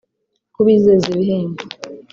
[0.55, 1.61] kubizeza ibihembo